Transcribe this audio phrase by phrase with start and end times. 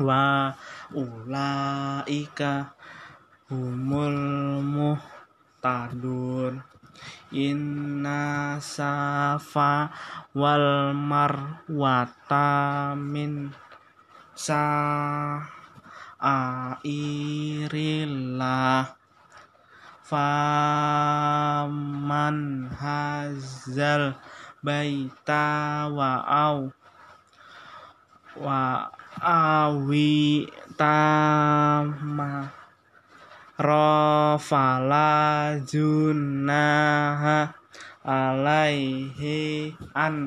[0.00, 0.56] wa
[0.94, 2.72] ulaika
[3.52, 4.16] humul
[4.64, 6.64] muhtadun.
[7.32, 9.88] Inna safa
[10.36, 13.48] wal marwata min
[14.36, 15.40] sa'airillah.
[20.12, 22.36] Faman
[22.76, 24.12] hazal
[24.60, 26.68] baita wa au
[28.36, 32.50] wa awi tama
[33.54, 35.06] rofala
[35.62, 37.54] junaha
[38.02, 40.26] alaihi an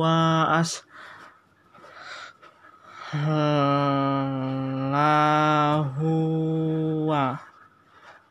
[0.00, 0.82] wa as
[4.90, 6.12] lahu
[7.08, 7.40] wa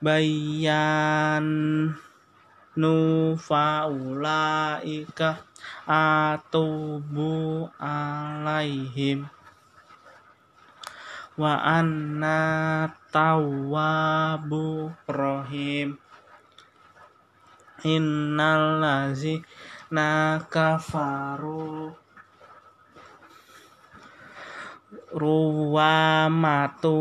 [0.01, 1.47] bayan.
[2.79, 3.91] Nufaulaika
[5.83, 9.27] atubu alaihim
[11.35, 15.99] wa anna tawwabu rahim
[17.83, 21.93] innal ladzina kafaru.
[25.15, 26.97] Ruwamatu.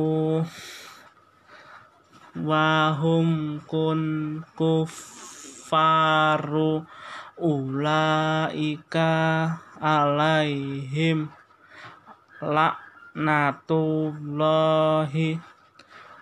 [2.39, 4.03] Wahum kun
[4.55, 5.67] kufaru
[7.39, 9.11] ulaika
[9.79, 11.31] alaihim
[12.43, 15.39] laknatullahi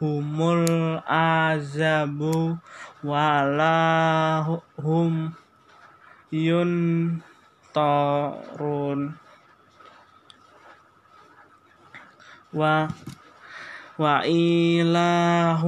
[0.00, 2.58] humul azabu
[3.04, 4.42] wala
[4.80, 5.34] hum
[6.30, 6.72] yun
[7.74, 9.14] torun
[12.54, 12.86] wa
[13.94, 15.62] wa ilahukum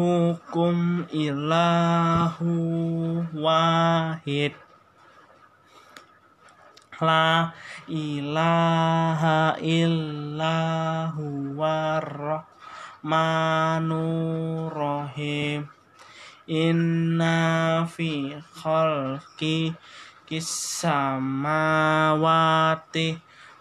[1.14, 2.50] ilahu
[3.38, 4.54] wahid.
[6.96, 7.52] La
[7.86, 12.55] ilaha illahu warrahmanur
[14.74, 15.70] rahim
[16.46, 19.74] inna fi khalqi
[20.26, 21.48] kisamawati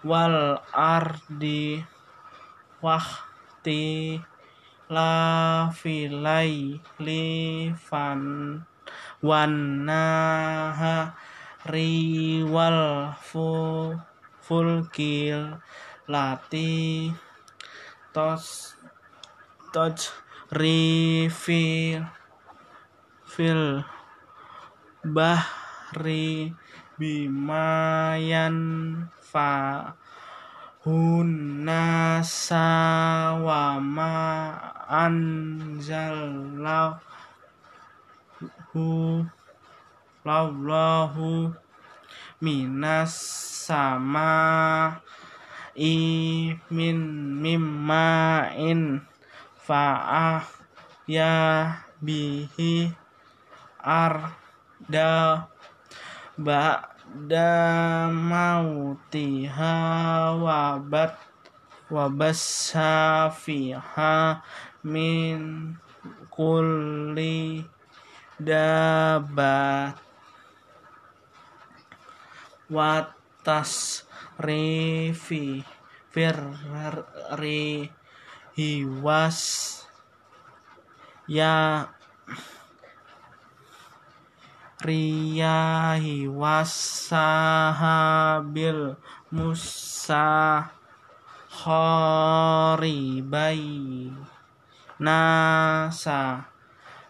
[0.01, 1.86] wal ardi
[2.81, 4.18] wahti
[4.89, 8.21] la filai li fan
[9.21, 11.13] wannaha
[11.69, 13.50] riwal fu
[14.45, 15.57] fulkil
[16.06, 17.09] lati
[18.13, 18.75] tos
[19.75, 20.00] toj
[20.56, 22.07] rifil
[23.27, 23.83] fil
[25.04, 26.56] bahri
[26.95, 28.56] bimayan
[29.19, 29.92] fa
[30.80, 34.16] hunna sawama
[34.88, 36.24] anzalahu
[40.24, 41.51] lallahu
[42.39, 43.12] minas
[43.68, 45.04] sama
[45.75, 46.98] i min
[47.44, 49.04] mimma in
[49.65, 50.45] fa'ah
[51.09, 51.33] ya
[51.97, 52.94] bihi
[53.81, 55.50] arda
[56.38, 57.53] ba'da
[58.13, 59.77] mautiha
[60.38, 61.17] wabat
[61.89, 64.45] wabassa fiha
[64.85, 65.73] min
[66.29, 67.65] kulli
[68.38, 69.97] dabat
[72.69, 74.06] watas
[74.41, 75.61] rifi
[76.13, 77.89] firri
[78.56, 79.84] hiwas
[81.28, 81.92] ya
[84.80, 87.84] riyahi wasahabil
[89.28, 90.72] musa
[91.52, 92.46] kharibai
[95.00, 96.48] nasa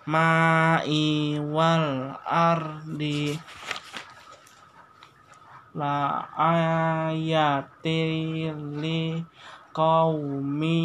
[0.05, 3.37] ma'i wal ardi.
[5.75, 7.99] La ayati
[8.79, 9.19] li
[9.75, 10.79] qaumi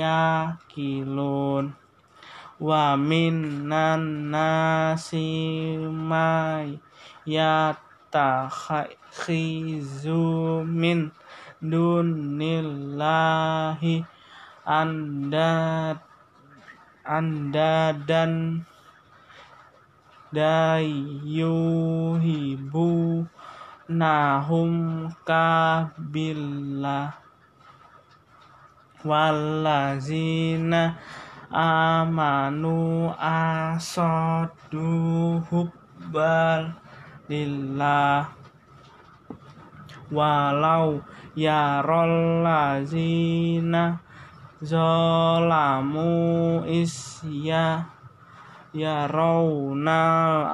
[0.00, 1.76] yakilun
[2.56, 6.80] wa minan nasi may
[7.28, 8.64] yatakhizu
[10.64, 11.12] min
[11.60, 13.20] dunillahi
[14.64, 16.00] andad
[17.04, 18.64] andadan
[20.32, 21.28] dayuhibu
[23.90, 24.72] nahum
[25.28, 27.12] kabila
[29.04, 30.96] walazina
[31.52, 36.72] amanu asadu hubbal
[37.28, 38.32] lillah.
[40.12, 41.00] Walau
[41.32, 43.96] yarol lazina
[44.60, 47.88] zolamu isya
[48.76, 50.44] yarawnal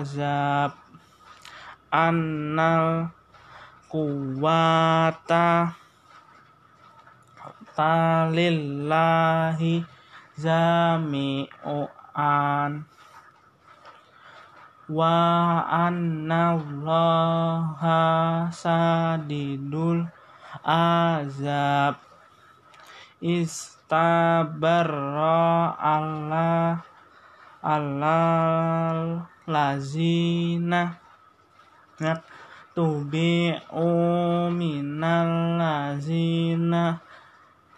[0.00, 0.72] azab
[1.92, 3.12] annal
[3.88, 5.72] kuwata
[7.78, 9.46] talillahi
[10.34, 11.62] zami'u'an.
[14.90, 16.90] Wa annallaha
[18.50, 20.10] sadidul
[20.66, 22.02] azab.
[23.22, 24.18] Istabarra
[25.78, 26.82] Allah
[27.62, 30.98] Allah lazina.
[32.78, 33.90] Tubi'u
[34.54, 37.02] minal lazina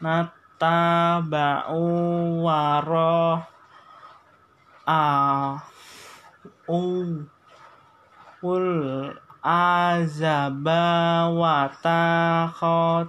[0.01, 1.85] nataba'u
[2.45, 3.45] waro
[4.89, 5.05] a
[6.69, 6.81] u
[8.43, 8.69] ul
[9.45, 13.09] azaba wa taat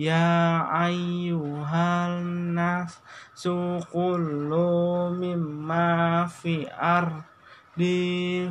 [0.00, 2.24] Ya ayyuhal
[2.56, 3.04] nas
[3.36, 8.48] suqullu mimma fi ardi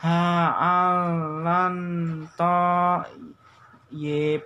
[0.00, 1.76] ha'alan
[2.40, 4.40] ta'yib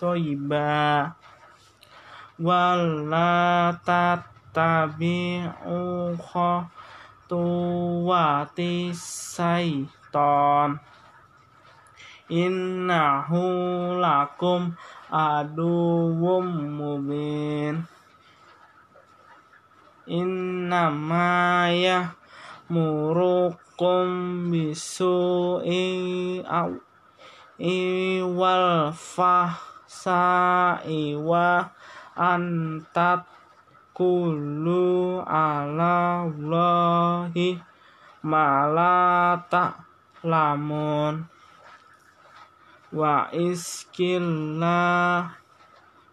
[0.00, 1.12] toiba
[2.40, 5.76] wala tattabi'u
[7.28, 10.80] khutuwati syaiton
[12.32, 13.44] innahu
[14.00, 14.72] lakum
[15.10, 16.46] aduwwum
[16.78, 17.84] mubin.
[20.06, 21.70] Innama
[22.70, 24.06] murukum
[24.54, 25.82] bisu'i
[26.46, 26.70] aw
[27.58, 30.22] iwal fahsa
[30.86, 31.66] iwa
[32.14, 33.26] antat
[34.00, 37.60] takulu ala Allahi
[38.24, 39.76] malata
[40.24, 41.28] lamun
[42.90, 44.82] wa iskilla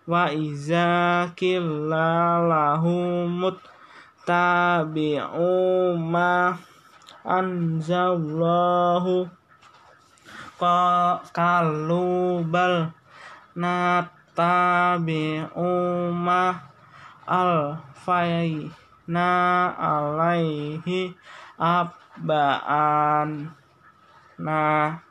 [0.07, 3.57] wa iza killa lahumut
[4.23, 6.53] tabi'u ma
[7.27, 9.27] anzallahu
[11.35, 12.95] kalubal
[13.57, 15.73] natabi'u
[16.13, 16.61] ma
[17.27, 19.27] alfaina
[19.75, 21.11] alaihi
[21.57, 23.49] abbaan
[24.37, 25.06] nah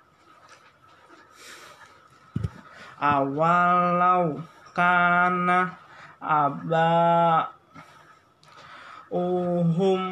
[3.00, 4.40] awalau
[4.76, 5.76] kana
[6.20, 7.48] aba
[9.12, 10.02] uhum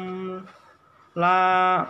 [1.17, 1.85] la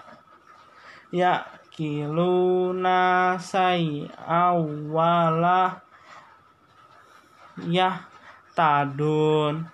[1.12, 1.44] ya
[1.76, 5.84] kiluna say awala
[7.68, 8.08] ya
[8.56, 9.68] tadun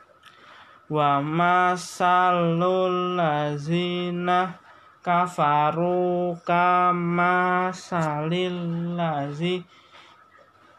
[0.92, 4.58] wa masalul lazina
[5.06, 9.63] kafaru kama salil lazi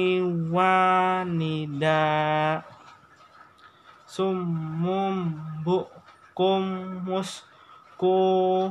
[4.06, 6.62] Summum bukum
[7.02, 8.70] musku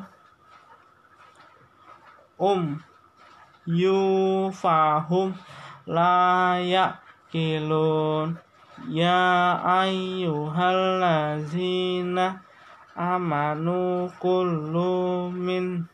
[2.39, 2.79] um
[3.67, 5.35] yufahum
[5.89, 8.37] layak kilun
[8.89, 12.41] ya ayyuhallazina
[12.97, 15.85] amanu kullu min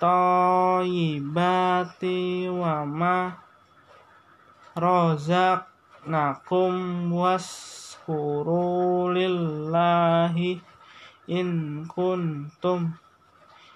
[0.00, 3.32] thayyibati wa ma
[4.76, 6.74] razaqnakum
[7.10, 10.60] waskuru lillahi
[11.26, 12.94] in kuntum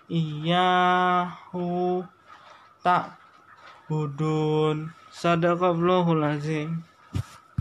[0.07, 2.05] iyahu
[2.85, 3.17] tak
[3.89, 6.85] budun sadaqallahul azim